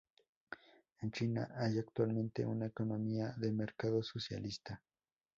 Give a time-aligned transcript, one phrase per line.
[1.01, 4.81] En China hay actualmente una economía de mercado socialista.